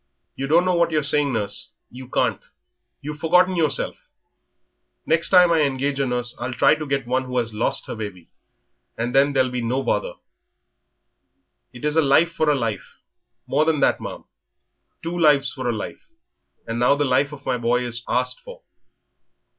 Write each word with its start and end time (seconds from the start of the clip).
"You 0.35 0.47
don't 0.47 0.65
know 0.65 0.73
what 0.73 0.89
you're 0.89 1.03
saying, 1.03 1.31
nurse; 1.33 1.73
you 1.91 2.09
can't.... 2.09 2.41
You've 3.01 3.19
forgotten 3.19 3.55
yourself. 3.55 4.07
Next 5.05 5.29
time 5.29 5.51
I 5.51 5.61
engage 5.61 5.99
a 5.99 6.07
nurse 6.07 6.35
I'll 6.39 6.55
try 6.55 6.73
to 6.73 6.87
get 6.87 7.05
one 7.05 7.25
who 7.25 7.37
has 7.37 7.53
lost 7.53 7.85
her 7.85 7.93
baby, 7.93 8.31
and 8.97 9.13
then 9.13 9.31
there'll 9.33 9.51
be 9.51 9.61
no 9.61 9.83
bother." 9.83 10.13
"It 11.71 11.85
is 11.85 11.95
a 11.95 12.01
life 12.01 12.31
for 12.33 12.49
a 12.49 12.55
life 12.55 12.97
more 13.45 13.63
than 13.63 13.79
that, 13.81 14.01
ma'am 14.01 14.25
two 15.03 15.19
lives 15.19 15.53
for 15.53 15.69
a 15.69 15.71
life; 15.71 16.01
and 16.65 16.79
now 16.79 16.95
the 16.95 17.05
life 17.05 17.31
of 17.31 17.45
my 17.45 17.59
boy 17.59 17.85
is 17.85 18.03
asked 18.07 18.39
for." 18.39 18.63